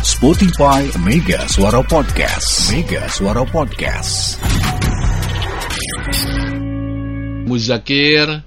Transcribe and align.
Spotify 0.00 0.88
Mega 1.04 1.44
Suara 1.44 1.84
Podcast. 1.84 2.72
Mega 2.72 3.04
Suara 3.12 3.44
Podcast. 3.44 4.40
Muzakir 7.44 8.40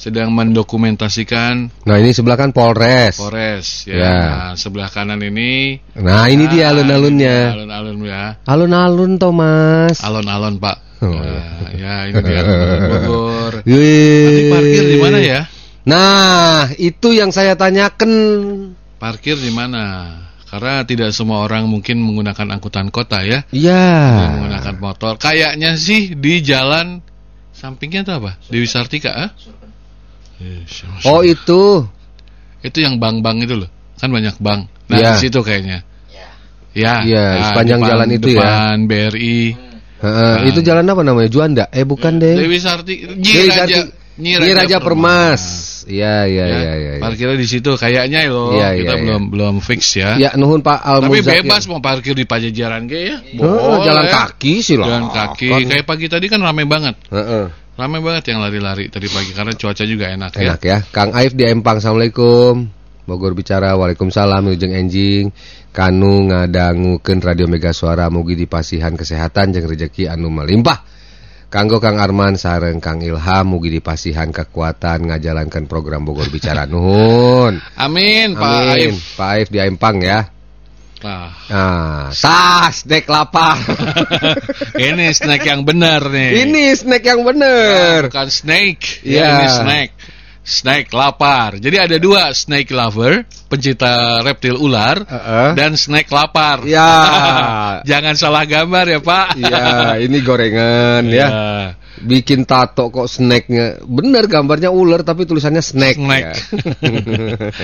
sedang 0.00 0.32
mendokumentasikan 0.32 1.68
Nah 1.84 1.96
ini 2.00 2.16
sebelah 2.16 2.40
kan 2.40 2.56
Polres. 2.56 3.20
Polres 3.20 3.84
ya. 3.84 4.00
Ya. 4.00 4.16
Nah, 4.16 4.52
sebelah 4.56 4.88
kanan 4.88 5.20
ini 5.20 5.76
Nah 6.00 6.24
ini 6.32 6.48
dia 6.48 6.72
Ah, 6.72 6.76
alun-alunnya. 6.76 7.52
Alun-alun 7.52 7.96
ya. 8.00 8.22
Alun-alun 8.48 9.12
Thomas. 9.20 10.00
Alon-alon 10.00 10.56
Pak. 10.56 10.76
Oh. 11.04 11.12
Nah, 11.12 11.68
ya 11.76 11.94
ini 12.08 12.20
dia 12.24 12.38
alun-alun 12.40 12.80
Bogor. 12.88 13.52
Nanti 13.68 14.42
parkir 14.48 14.84
di 14.88 14.96
mana 14.96 15.18
ya? 15.20 15.40
Nah 15.84 16.72
itu 16.80 17.12
yang 17.12 17.28
saya 17.28 17.52
tanyakan. 17.60 18.12
Parkir 18.96 19.36
di 19.36 19.52
mana? 19.52 19.84
Karena 20.54 20.86
tidak 20.86 21.10
semua 21.10 21.42
orang 21.42 21.66
mungkin 21.66 21.98
menggunakan 21.98 22.46
angkutan 22.54 22.86
kota 22.94 23.26
ya. 23.26 23.42
Iya. 23.50 23.90
Menggunakan 24.38 24.74
motor. 24.78 25.18
Kayaknya 25.18 25.74
sih 25.74 26.14
di 26.14 26.46
jalan 26.46 27.02
sampingnya 27.50 28.06
itu 28.06 28.12
apa? 28.14 28.38
Dewi 28.46 28.62
Sartika 28.70 29.10
ah? 29.10 29.30
Eh, 30.38 30.62
Oh 31.10 31.26
itu. 31.26 31.82
Itu 32.62 32.78
yang 32.78 33.02
bank-bank 33.02 33.50
itu 33.50 33.66
loh. 33.66 33.70
Kan 33.98 34.14
banyak 34.14 34.38
bank. 34.38 34.70
Nah, 34.86 34.94
Iya. 34.94 35.10
di 35.18 35.26
situ 35.26 35.42
kayaknya. 35.42 35.82
Ya. 36.70 37.02
Iya, 37.02 37.24
Nah, 37.34 37.46
sepanjang 37.50 37.80
depan- 37.82 37.90
jalan 37.90 38.08
itu 38.14 38.28
ya. 38.30 38.38
depan 38.38 38.76
BRI. 38.86 39.42
Heeh, 40.06 40.36
itu 40.54 40.60
jalan 40.62 40.86
apa 40.86 41.02
namanya? 41.02 41.30
Juanda? 41.34 41.64
Eh 41.74 41.82
bukan 41.82 42.22
deh. 42.22 42.34
Dewi 42.38 42.62
Sarti 42.62 42.94
Nyi 43.10 43.26
Dewi 43.26 43.50
Raja 43.50 43.58
Sarti- 43.58 43.90
Nyi 44.22 44.32
Nyi 44.38 44.52
Raja 44.54 44.78
Permas. 44.78 45.42
Iya 45.84 46.24
iya 46.24 46.44
Ya, 46.44 46.56
iya 46.56 46.72
iya. 46.76 46.92
iya. 46.98 47.02
Parkirnya 47.02 47.36
di 47.36 47.48
situ 47.48 47.76
kayaknya 47.76 48.28
loh. 48.28 48.56
Iya, 48.56 48.76
Kita 48.76 48.94
iya, 48.96 49.02
belum 49.04 49.22
belum 49.32 49.54
fix 49.60 49.96
ya. 50.00 50.16
Ya 50.16 50.30
nuhun 50.34 50.64
Pak 50.64 50.80
Al 50.80 51.04
Tapi 51.04 51.20
bebas 51.20 51.68
mau 51.68 51.80
parkir 51.84 52.16
di 52.16 52.24
Pajajaran 52.24 52.88
ge 52.88 53.00
ya. 53.12 53.16
Oh, 53.40 53.84
jalan 53.84 54.08
kaki 54.08 54.64
sih 54.64 54.76
lah. 54.80 54.88
Jalan 54.88 55.06
kaki. 55.12 55.48
Kayak 55.68 55.86
pagi 55.86 56.06
tadi 56.08 56.26
kan 56.32 56.40
ramai 56.40 56.64
banget. 56.64 56.96
Heeh. 57.12 57.44
Ramai 57.74 57.98
banget 57.98 58.30
yang 58.30 58.38
lari-lari 58.38 58.86
tadi 58.86 59.10
pagi 59.10 59.34
karena 59.34 59.50
cuaca 59.50 59.82
juga 59.82 60.06
enak, 60.06 60.30
ya. 60.38 60.42
Enak 60.46 60.60
ya. 60.62 60.78
Kang 60.94 61.10
Aif 61.10 61.34
di 61.34 61.42
Empang. 61.42 61.82
Assalamualaikum. 61.82 62.70
Bogor 63.04 63.34
bicara. 63.34 63.74
Waalaikumsalam. 63.74 64.46
Ujeng 64.46 64.72
enjing. 64.72 65.34
Kanu 65.74 66.30
ngadangukeun 66.30 67.18
Radio 67.18 67.50
Mega 67.50 67.74
Suara 67.74 68.06
mugi 68.06 68.38
dipasihan 68.38 68.94
kesehatan 68.94 69.50
jeung 69.50 69.66
rezeki 69.66 70.06
anu 70.06 70.30
melimpah. 70.30 70.93
Kanggo 71.54 71.78
Kang 71.78 72.02
Arman 72.02 72.34
sareng 72.34 72.82
Kang 72.82 72.98
Ilham 72.98 73.46
mugi 73.46 73.70
dipasihan 73.70 74.26
kekuatan 74.34 75.06
ngajalankan 75.06 75.70
program 75.70 76.02
Bogor 76.02 76.26
bicara 76.26 76.66
nuhun. 76.70 77.62
Amin, 77.78 78.34
Pak 78.34 78.42
Amin. 78.42 78.90
Aif. 78.90 79.14
Pak 79.14 79.28
Aif 79.38 79.46
di 79.54 79.62
Empang 79.62 80.02
ya. 80.02 80.34
Nah, 81.04 81.30
Nah, 81.52 82.08
tas 82.10 82.82
dek 82.82 83.06
lapar. 83.06 83.54
ini 84.88 85.12
snack 85.14 85.46
yang 85.46 85.62
benar 85.62 86.10
nih. 86.10 86.42
Ini 86.42 86.74
snack 86.74 87.04
yang 87.06 87.22
bener. 87.22 88.08
bukan 88.10 88.28
snake. 88.32 89.04
Iya. 89.06 89.22
Ya, 89.22 89.28
ini 89.38 89.46
snack. 89.52 89.88
Snake 90.44 90.92
lapar. 90.92 91.56
Jadi 91.56 91.80
ada 91.80 91.96
dua, 91.96 92.28
snake 92.36 92.68
lover, 92.68 93.24
pencinta 93.48 94.20
reptil 94.20 94.60
ular, 94.60 95.00
Heeh. 95.00 95.50
dan 95.56 95.72
snake 95.72 96.12
lapar. 96.12 96.60
Ya. 96.68 96.84
Jangan 97.90 98.12
salah 98.12 98.44
gambar 98.44 98.84
ya, 98.92 99.00
Pak. 99.00 99.28
Iya, 99.40 99.64
ini 100.04 100.20
gorengan 100.20 101.08
ya. 101.08 101.28
Bikin 101.94 102.42
tato 102.42 102.90
kok 102.90 103.06
snacknya 103.06 103.78
Bener 103.86 104.26
gambarnya 104.26 104.66
ular 104.66 105.06
tapi 105.06 105.30
tulisannya 105.30 105.62
snack 105.62 105.94
Snack. 105.94 106.24
ya. 106.26 106.34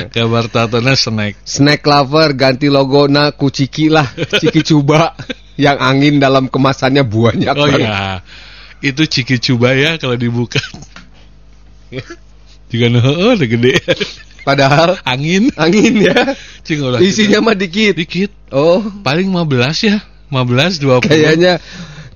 Gambar 0.14 0.46
tatonya 0.46 0.94
snack. 0.94 1.34
Snack 1.42 1.82
lover 1.82 2.38
ganti 2.38 2.70
logo 2.70 3.10
na 3.10 3.34
ku 3.34 3.50
Ciki 3.50 3.90
lah 3.90 4.06
Ciki 4.38 4.62
coba 4.62 5.18
Yang 5.58 5.76
angin 5.82 6.14
dalam 6.22 6.46
kemasannya 6.46 7.02
banyak 7.02 7.54
Oh 7.58 7.68
iya. 7.74 8.22
Itu 8.78 9.02
ciki 9.10 9.42
coba 9.42 9.74
ya 9.74 9.98
kalau 9.98 10.14
dibuka. 10.14 10.62
Juga 12.70 12.86
oh, 13.02 13.34
udah 13.34 13.48
gede. 13.50 13.74
Padahal 14.40 14.96
Angin. 15.04 15.52
angin 15.58 16.00
ya 16.00 16.32
Cing, 16.64 16.80
ulah 16.80 16.96
Isinya 17.02 17.44
mah 17.44 17.52
dikit 17.58 17.92
dikit. 17.98 18.30
Oh 18.54 18.80
Paling 19.04 19.28
15 19.28 19.90
ya. 19.90 19.98
15 20.32 21.02
20. 21.02 21.10
kayaknya 21.10 21.58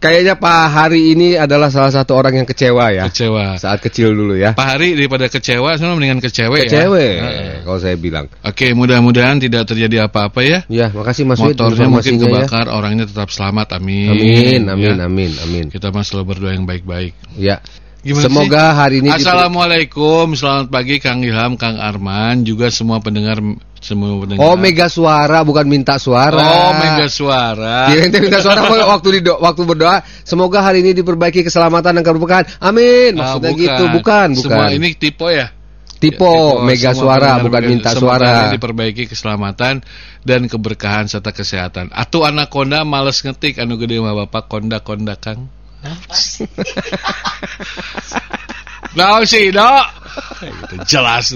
Kayaknya 0.05 0.37
Pak 0.37 0.65
Hari 0.69 1.17
ini 1.17 1.33
adalah 1.33 1.73
salah 1.73 1.89
satu 1.89 2.13
orang 2.13 2.37
yang 2.37 2.45
kecewa 2.45 2.93
ya 2.93 3.09
kecewa. 3.09 3.57
Saat 3.57 3.81
kecil 3.81 4.13
dulu 4.13 4.37
ya 4.37 4.53
Pak 4.53 4.77
Hari 4.77 4.93
daripada 5.01 5.33
kecewa, 5.33 5.73
sebenarnya 5.81 5.97
mendingan 5.97 6.21
kecewe 6.21 6.59
ya. 6.61 6.69
Kecewa 6.69 7.01
Heeh. 7.01 7.53
Kalau 7.65 7.79
saya 7.81 7.97
bilang 7.97 8.29
Oke, 8.45 8.77
mudah-mudahan 8.77 9.41
tidak 9.41 9.65
terjadi 9.65 10.05
apa-apa 10.05 10.45
ya. 10.45 10.59
Ya 10.69 10.93
makasih 10.93 11.25
Mas 11.25 11.41
Motornya 11.41 11.89
mungkin 11.89 12.21
ya. 12.21 12.23
kebakar, 12.29 12.69
orangnya 12.69 13.09
tetap 13.09 13.33
selamat. 13.33 13.81
Amin. 13.81 14.13
Amin, 14.13 14.63
amin, 14.69 14.93
Ya. 14.93 15.09
amin, 15.09 15.33
amin. 15.41 15.65
Kita 15.73 15.89
mah 15.89 16.05
selalu 16.05 16.37
berdoa 16.37 16.53
yang 16.53 16.69
baik-baik. 16.69 17.17
Ya. 17.41 17.65
Gimana 18.05 18.29
Semoga 18.29 18.65
hari 18.77 19.01
ini 19.01 19.09
Assalamualaikum, 19.09 20.37
selamat 20.37 20.69
pagi 20.69 21.01
Kang 21.01 21.25
Ilham, 21.25 21.57
Kang 21.57 21.81
Arman, 21.81 22.45
juga 22.45 22.69
semua 22.69 23.01
pendengar 23.01 23.41
semua 23.81 24.21
pendengar. 24.21 24.45
Oh, 24.45 24.61
mega 24.61 24.93
suara 24.93 25.41
bukan 25.41 25.65
minta 25.65 25.97
suara. 25.97 26.37
Oh, 26.37 26.73
mega 26.77 27.09
suara. 27.09 27.89
Teh 27.89 28.21
minta 28.21 28.45
suara 28.45 28.61
waktu 28.93 29.09
di 29.09 29.21
waktu 29.25 29.63
berdoa, 29.65 30.05
semoga 30.21 30.61
hari 30.61 30.85
ini 30.85 30.93
diperbaiki 30.93 31.49
keselamatan 31.49 31.97
dan 31.97 32.05
keberkahan. 32.05 32.45
Amin. 32.61 33.17
Ah, 33.17 33.41
Maksudnya 33.41 33.53
gitu, 33.57 33.85
bukan, 33.97 34.29
bukan. 34.37 34.53
Semua 34.53 34.67
ini 34.69 34.89
tipe 34.93 35.29
ya. 35.33 35.49
Tipe 35.97 36.29
mega 36.61 36.93
semua 36.93 37.17
suara 37.17 37.41
bukan 37.41 37.61
mega- 37.65 37.73
minta 37.73 37.91
suara. 37.97 38.53
diperbaiki 38.53 39.09
keselamatan 39.09 39.81
dan 40.29 40.41
keberkahan 40.45 41.09
serta 41.09 41.33
kesehatan. 41.33 41.89
Atuh 41.89 42.29
anak 42.29 42.53
konda 42.53 42.85
males 42.85 43.25
ngetik 43.25 43.57
anu 43.57 43.81
gede 43.81 43.97
mah 44.05 44.13
bapak 44.13 44.53
konda-konda 44.53 45.17
Kang. 45.17 45.49
Nah 48.95 49.27
sih 49.27 49.51
dok 49.51 49.85
Gitu, 50.45 50.75
Jelas. 50.87 51.35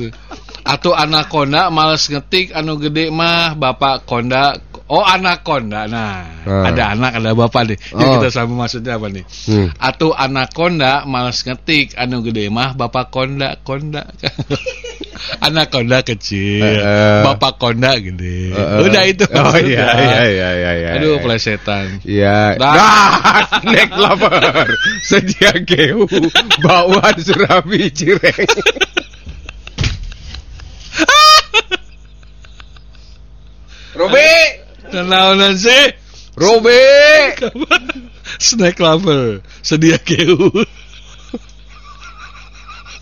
Atau 0.62 0.94
anak 0.94 1.26
konda 1.26 1.66
males 1.74 2.06
ngetik 2.06 2.54
Anu 2.54 2.78
gede 2.78 3.10
mah 3.10 3.58
bapak 3.58 4.06
konda 4.06 4.54
Oh 4.86 5.02
anak 5.02 5.42
konda 5.42 5.90
Nah 5.90 6.38
Ah. 6.48 6.64
ada 6.72 6.96
anak 6.96 7.18
ada 7.20 7.36
bapak 7.36 7.62
nih. 7.68 7.78
Yuk 7.92 8.00
Oh. 8.00 8.12
kita 8.16 8.28
sama 8.32 8.64
maksudnya 8.64 8.96
apa 8.96 9.12
nih? 9.12 9.20
Hmm. 9.50 9.68
Atau 9.76 10.14
anak 10.14 10.54
konda 10.54 11.02
males 11.04 11.42
ngetik 11.42 11.92
Anu 11.98 12.22
gede 12.22 12.46
mah 12.48 12.72
bapak 12.72 13.10
konda 13.10 13.58
Konda 13.60 14.06
Anak 15.46 15.68
konda 15.68 16.00
kecil 16.00 16.62
Eh. 16.62 17.22
Bapak 17.22 17.56
konda 17.56 17.96
gede 17.96 18.50
Eh, 18.50 18.82
Udah 18.82 19.02
itu 19.04 19.24
Oh 19.28 19.54
iya 19.54 19.86
Udah. 19.86 19.98
iya 19.98 20.20
iya 20.24 20.48
iya 20.54 20.72
iya. 20.74 20.90
Aduh 20.96 21.18
plesetan 21.18 22.00
Iya. 22.02 22.54
Dah. 22.60 22.74
Dah, 22.74 23.10
snack 23.62 23.90
lover. 23.92 24.68
Sedia 25.02 25.52
geu 25.60 26.06
bauan 26.60 27.14
surabi 27.18 27.88
cireng. 27.90 28.46
Robe, 33.94 34.30
Kenalan 34.90 35.56
sih 35.58 35.84
Robe. 36.38 36.78
Snack 38.38 38.78
lover 38.78 39.40
Sedia 39.64 39.98
keu 39.98 40.52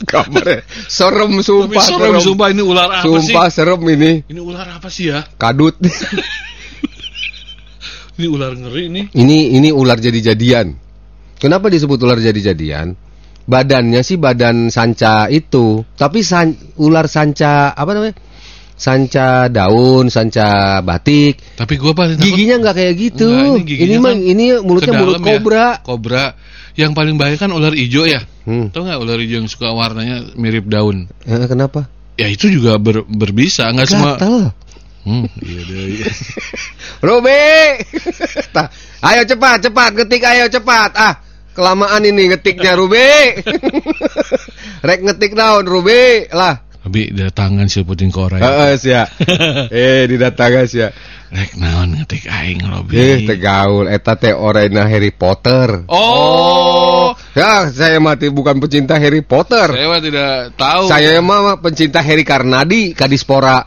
Kamarnya 0.04 0.60
serem 0.90 1.40
Tapi 1.40 1.46
sumpah 1.46 1.82
serem, 1.82 2.14
sumpah 2.20 2.48
ini 2.52 2.62
ular 2.62 2.88
apa 2.92 3.04
Sumpah 3.06 3.46
sih? 3.48 3.54
serem 3.56 3.80
ini. 3.88 4.12
Ini 4.28 4.40
ular 4.44 4.66
apa 4.76 4.88
sih 4.92 5.08
ya? 5.08 5.24
Kadut. 5.40 5.76
Ini 8.16 8.32
ular 8.32 8.56
ngeri 8.56 8.88
nih. 8.88 9.04
ini 9.12 9.60
ini 9.60 9.68
ular 9.68 10.00
jadi-jadian. 10.00 10.72
Kenapa 11.36 11.68
disebut 11.68 12.00
ular 12.00 12.16
jadi-jadian? 12.16 12.96
Badannya 13.44 14.00
sih 14.00 14.16
badan 14.16 14.72
sanca 14.72 15.28
itu, 15.28 15.84
tapi 16.00 16.24
san, 16.24 16.56
ular 16.80 17.12
sanca 17.12 17.76
apa 17.76 17.92
namanya? 17.92 18.16
Sanca 18.76 19.48
daun, 19.48 20.12
sanca 20.12 20.78
batik. 20.84 21.41
Tapi 21.56 21.75
gua 21.81 21.97
paling 21.97 22.20
takut 22.20 22.28
Giginya 22.28 22.56
nggak 22.60 22.77
kayak 22.77 22.95
gitu. 23.00 23.28
Enggak, 23.33 23.72
ini 23.72 23.84
ini 23.89 23.97
mah 23.97 24.12
kan 24.12 24.18
ini 24.21 24.45
mulutnya 24.60 24.95
mulut 25.00 25.16
ya. 25.16 25.24
kobra. 25.24 25.66
Kobra. 25.80 26.24
Yang 26.77 26.92
paling 26.92 27.16
bahaya 27.16 27.36
kan 27.41 27.50
ular 27.56 27.72
hijau 27.72 28.04
ya. 28.04 28.21
Hmm. 28.45 28.68
Tahu 28.68 28.84
nggak 28.84 29.00
ular 29.00 29.16
hijau 29.16 29.41
yang 29.41 29.48
suka 29.48 29.72
warnanya 29.72 30.28
mirip 30.36 30.68
daun? 30.68 31.09
Eh, 31.24 31.48
kenapa? 31.48 31.89
Ya 32.21 32.28
itu 32.28 32.53
juga 32.53 32.77
ber- 32.77 33.09
berbisa, 33.09 33.72
nggak 33.72 33.89
semua. 33.89 34.21
Hmm, 35.06 35.24
iya 35.39 35.60
deh. 35.62 35.84
iya. 36.03 36.10
Robe. 37.06 37.80
Tah, 38.50 38.66
ayo 39.06 39.22
cepat, 39.22 39.62
cepat 39.71 39.91
ngetik 39.95 40.22
ayo 40.27 40.50
cepat. 40.50 40.91
Ah, 40.98 41.15
kelamaan 41.54 42.04
ini 42.04 42.28
ngetiknya 42.28 42.77
Rube. 42.77 43.41
Rek 44.86 45.00
ngetik 45.06 45.33
daun 45.33 45.65
Rube 45.65 46.27
lah. 46.34 46.66
Abi 46.86 47.10
datangan 47.10 47.66
si 47.66 47.83
puting 47.83 48.15
korai. 48.15 48.38
Heeh, 48.38 48.78
sia. 48.78 49.10
eh, 49.74 50.06
didatangan 50.06 50.71
sia. 50.71 50.94
Rek 51.26 51.58
naon 51.58 51.90
ngetik 51.92 52.24
aing 52.24 52.62
Robi. 52.62 52.94
Eh, 52.94 53.18
tegaul 53.24 53.86
eta 53.86 54.14
teh 54.14 54.30
orena 54.30 54.86
Harry 54.86 55.10
Potter. 55.10 55.84
Oh, 55.88 57.10
Ya, 57.32 57.68
saya 57.68 57.98
mati 57.98 58.28
bukan 58.28 58.56
pecinta 58.56 58.96
Harry 58.96 59.20
Potter. 59.20 59.68
Saya 59.68 59.86
mah 59.86 60.00
tidak 60.00 60.32
tahu. 60.54 60.84
Saya 60.86 61.20
mah 61.20 61.58
pencinta 61.58 62.00
Harry 62.00 62.22
Karnadi, 62.22 62.92
Kadispora. 62.92 63.60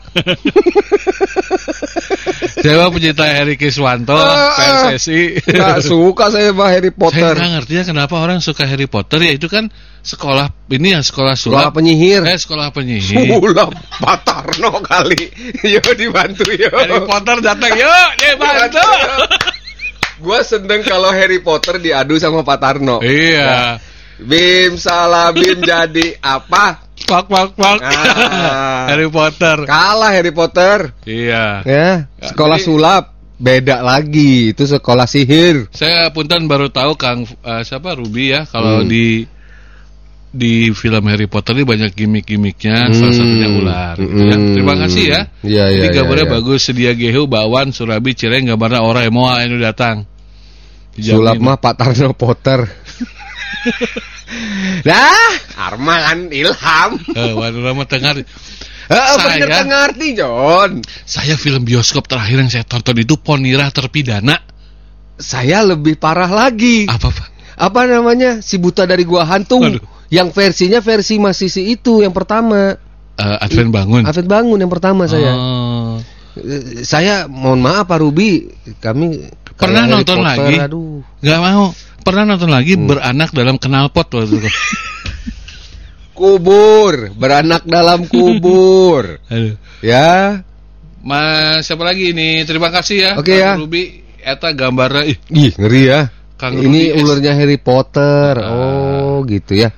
Saya 2.60 2.76
mah 2.76 2.90
pencinta 2.90 3.24
Harry 3.24 3.54
Kiswanto, 3.54 4.12
Eh, 4.12 4.20
eh. 4.20 4.96
PSSI. 4.96 5.20
Gak 5.48 5.80
suka 5.80 6.28
saya 6.28 6.50
mah 6.50 6.68
Harry 6.68 6.90
Saya 6.90 6.98
Potter. 6.98 7.32
nggak 7.32 7.50
ngerti 7.56 7.72
ya 7.72 7.84
kenapa 7.84 8.14
orang 8.16 8.38
suka 8.40 8.64
Harry 8.64 8.84
Potter 8.84 9.18
ya 9.18 9.32
itu 9.32 9.46
kan 9.46 9.70
sekolah 10.00 10.48
ini 10.68 10.92
ya 10.92 11.00
sekolah 11.00 11.36
Sekolah 11.36 11.68
sulap. 11.68 11.76
penyihir. 11.76 12.20
Eh 12.24 12.36
sekolah 12.36 12.68
penyihir. 12.70 13.32
Sulap 13.32 13.70
Patarno 14.02 14.80
kali. 14.80 15.24
Yo 15.64 15.80
dibantu 15.94 16.44
yo. 16.50 16.68
Harry 16.70 17.00
Potter 17.04 17.36
datang 17.50 17.72
yuk, 17.74 18.08
dia 18.16 18.32
bantu. 18.38 18.86
Gua 20.20 20.38
seneng 20.44 20.84
kalau 20.84 21.10
Harry 21.10 21.40
Potter 21.40 21.80
diadu 21.80 22.20
sama 22.20 22.44
Patarno. 22.44 23.00
Iya. 23.00 23.80
Bim 24.20 24.76
salah 24.76 25.32
Bim 25.32 25.64
jadi 25.70 26.20
apa? 26.20 26.84
Pak 27.00 27.24
pak 27.26 27.56
pak. 27.56 27.78
Ah. 27.80 28.84
Harry 28.92 29.08
Potter. 29.08 29.64
Kalah 29.64 30.12
Harry 30.12 30.30
Potter. 30.30 30.92
Iya. 31.08 31.64
Ya, 31.64 31.88
sekolah 32.20 32.60
jadi- 32.60 32.66
sulap 32.68 33.04
beda 33.40 33.80
lagi. 33.80 34.52
Itu 34.52 34.68
sekolah 34.68 35.08
sihir. 35.08 35.72
Saya 35.72 36.12
punten 36.12 36.44
baru 36.44 36.68
tahu 36.68 37.00
Kang 37.00 37.24
eh, 37.24 37.62
siapa 37.64 37.96
Ruby 37.96 38.36
ya 38.36 38.44
kalau 38.44 38.84
Hmm. 38.84 38.88
di 38.92 39.24
di 40.30 40.70
film 40.70 41.10
Harry 41.10 41.26
Potter 41.26 41.58
ini 41.58 41.66
banyak 41.66 41.90
gimmick-gimmicknya 41.90 42.94
salah 42.94 43.14
satunya 43.14 43.48
ular 43.50 43.94
gitu 43.98 44.14
ya. 44.14 44.36
Hmm. 44.38 44.54
Terima 44.54 44.74
kasih 44.78 45.04
ya. 45.10 45.20
Iya, 45.42 45.42
iya, 45.42 45.64
Jadi 45.82 45.86
iya, 45.90 45.96
gambarnya 45.98 46.26
iya. 46.30 46.34
bagus 46.38 46.60
sedia 46.62 46.92
gehu 46.94 47.26
bawan 47.26 47.74
Surabi 47.74 48.14
Cireng 48.14 48.46
gambarnya 48.46 48.86
orang 48.86 49.10
emoa 49.10 49.42
ini 49.42 49.58
datang. 49.58 50.06
Dijamin. 50.94 51.18
Sulap 51.18 51.34
mah 51.42 51.58
Patarno 51.58 52.14
Potter. 52.14 52.62
nah, 54.88 55.30
Arma 55.58 55.94
kan 55.98 56.18
ilham. 56.30 56.90
Eh, 57.10 57.32
waduh 57.34 57.62
lama 57.66 57.82
dengar. 57.90 58.22
Eh, 58.22 58.26
Saya- 58.90 59.46
bener 59.46 59.66
ngerti, 59.66 60.18
John. 60.18 60.82
Saya 61.06 61.34
film 61.38 61.62
bioskop 61.66 62.06
terakhir 62.10 62.42
yang 62.42 62.50
saya 62.50 62.66
tonton 62.66 62.98
itu 62.98 63.18
Ponira 63.18 63.70
terpidana. 63.70 64.38
Saya 65.18 65.62
lebih 65.62 65.98
parah 65.98 66.30
lagi. 66.30 66.86
Apa 66.86 67.10
Pak? 67.10 67.28
Apa 67.60 67.80
namanya? 67.86 68.40
Si 68.40 68.56
buta 68.56 68.88
dari 68.88 69.04
gua 69.04 69.26
hantu. 69.26 69.62
Waduh. 69.62 69.99
Yang 70.10 70.28
versinya 70.34 70.82
versi 70.82 71.16
masih 71.16 71.46
si 71.46 71.70
itu 71.70 72.02
yang 72.02 72.10
pertama. 72.10 72.74
Eh, 73.14 73.36
Advent 73.46 73.70
bangun. 73.70 74.02
Afid 74.02 74.26
bangun 74.26 74.58
yang 74.58 74.72
pertama 74.72 75.06
saya. 75.06 75.30
Oh. 75.32 75.96
Eh, 76.34 76.82
Saya 76.82 77.30
mohon 77.30 77.62
maaf 77.62 77.86
Pak 77.86 77.98
Ruby, 78.02 78.50
kami 78.78 79.30
Pernah 79.54 79.84
nonton 79.86 80.24
Potter, 80.24 80.30
lagi? 80.40 80.54
Aduh. 80.56 80.98
Nggak 81.20 81.40
mau. 81.44 81.64
Pernah 82.00 82.24
nonton 82.26 82.50
lagi 82.50 82.74
Hmm. 82.74 82.88
beranak 82.88 83.30
dalam 83.30 83.56
knalpot 83.60 84.08
waktu 84.08 84.34
itu. 84.40 84.48
Kubur, 86.16 87.12
beranak 87.16 87.64
dalam 87.64 88.04
kubur. 88.04 89.20
Aduh. 89.32 89.56
ya. 89.80 90.40
Mas 91.00 91.64
siapa 91.64 91.80
lagi 91.80 92.12
ini? 92.12 92.44
Terima 92.44 92.68
kasih 92.68 92.96
ya. 93.00 93.10
Oke 93.16 93.32
Kang 93.36 93.40
ya. 93.40 93.50
Ruby 93.56 93.82
eta 94.20 94.52
gambarnya 94.52 95.08
ih 95.08 95.16
Ih, 95.32 95.52
ngeri 95.56 95.82
ya. 95.88 96.00
Kang 96.36 96.60
Ini 96.60 96.92
Ruby 96.92 97.00
ularnya 97.00 97.32
Harry 97.36 97.56
Potter. 97.56 98.36
Ah. 98.36 98.52
Oh, 98.52 99.16
gitu 99.24 99.56
ya. 99.56 99.72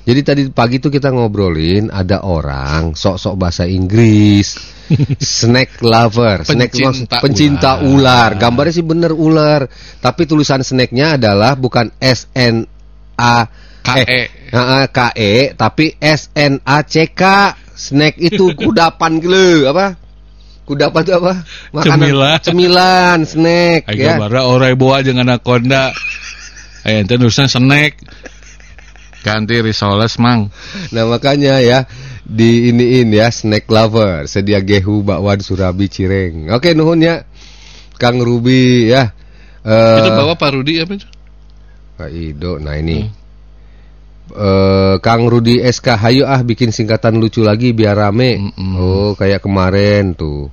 Jadi 0.00 0.20
tadi 0.24 0.42
pagi 0.48 0.80
tuh 0.80 0.88
kita 0.88 1.12
ngobrolin 1.12 1.92
ada 1.92 2.24
orang 2.24 2.96
sok-sok 2.96 3.34
bahasa 3.36 3.68
Inggris. 3.68 4.56
snack 5.22 5.78
lover, 5.86 6.42
snack 6.42 6.74
Pencinta 6.74 7.16
pencinta 7.22 7.70
ular. 7.84 8.34
ular. 8.34 8.40
Gambarnya 8.40 8.74
sih 8.74 8.82
bener 8.82 9.12
ular, 9.14 9.70
tapi 10.02 10.26
tulisan 10.26 10.64
snacknya 10.66 11.14
adalah 11.20 11.54
bukan 11.54 11.94
S 12.02 12.26
N 12.34 12.66
A 13.14 13.46
KE. 13.86 14.02
eh, 14.08 14.26
K 14.90 14.98
E 15.14 15.34
tapi 15.54 15.94
S 16.00 16.32
N 16.34 16.58
A 16.64 16.82
C 16.82 17.12
K. 17.12 17.54
Snack 17.80 18.20
itu 18.20 18.52
kudapan 18.60 19.20
gitu 19.22 19.68
apa? 19.70 19.96
Kudapan 20.68 21.00
itu 21.06 21.12
apa? 21.16 21.32
Cemilan. 21.86 22.38
Cemilan, 22.44 23.18
snack 23.24 23.88
Ay 23.88 24.00
ya. 24.00 24.16
gambarnya 24.16 24.42
orang 24.44 24.74
boa 24.76 25.00
jeung 25.06 25.22
anaconda. 25.22 25.92
Eh 26.84 27.04
ente 27.04 27.14
nulisnya 27.20 27.46
snack. 27.46 28.00
Ganti 29.20 29.60
risoles 29.60 30.16
mang. 30.16 30.48
Nah 30.92 31.04
makanya 31.04 31.60
ya 31.60 31.84
di 32.24 32.70
iniin 32.72 33.10
ya 33.12 33.28
snack 33.28 33.68
lover 33.68 34.24
sedia 34.24 34.62
gehu 34.64 35.04
bakwan 35.04 35.42
surabi 35.44 35.92
cireng. 35.92 36.48
Oke 36.54 36.72
nuhun 36.72 37.04
ya 37.04 37.24
Kang 38.00 38.16
Ruby 38.22 38.88
ya. 38.88 39.12
Eh, 39.60 39.98
Itu 40.00 40.10
bawa 40.16 40.40
Pak 40.40 40.50
Rudi 40.56 40.80
apa 40.80 40.96
itu? 40.96 41.08
Pak 42.00 42.08
Ido. 42.08 42.56
Nah 42.56 42.80
ini 42.80 43.04
eh 44.30 44.94
Kang 45.04 45.28
Rudi 45.28 45.60
SK 45.60 46.00
Hayu 46.00 46.24
ah 46.24 46.40
bikin 46.40 46.72
singkatan 46.72 47.20
lucu 47.20 47.44
lagi 47.44 47.76
biar 47.76 47.98
rame. 47.98 48.40
Mm-mm. 48.40 48.72
Oh 48.80 49.12
kayak 49.18 49.44
kemarin 49.44 50.16
tuh. 50.16 50.48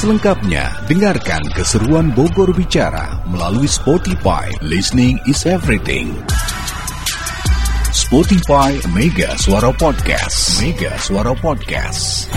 Selengkapnya, 0.00 0.64
dengarkan 0.88 1.44
keseruan 1.52 2.08
Bogor 2.16 2.56
Bicara 2.56 3.20
melalui 3.28 3.68
Spotify. 3.68 4.48
Listening 4.64 5.20
is 5.28 5.44
everything. 5.44 6.16
Spotify 7.92 8.80
Mega 8.96 9.36
Suara 9.36 9.68
Podcast. 9.76 10.56
Mega 10.64 10.96
Suara 10.96 11.36
Podcast. 11.36 12.32